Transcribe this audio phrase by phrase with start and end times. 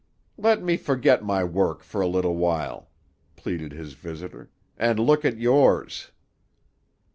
[0.35, 2.89] "Let me forget my work for a little while,"
[3.35, 6.09] pleaded his visitor, "and look at yours."